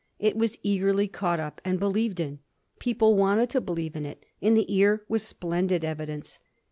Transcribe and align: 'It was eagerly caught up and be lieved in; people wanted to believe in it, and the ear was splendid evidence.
'It 0.19 0.35
was 0.35 0.57
eagerly 0.63 1.07
caught 1.07 1.39
up 1.39 1.61
and 1.63 1.79
be 1.79 1.85
lieved 1.85 2.19
in; 2.19 2.39
people 2.79 3.15
wanted 3.15 3.51
to 3.51 3.61
believe 3.61 3.95
in 3.95 4.03
it, 4.03 4.25
and 4.41 4.57
the 4.57 4.65
ear 4.75 5.05
was 5.07 5.21
splendid 5.21 5.85
evidence. 5.85 6.39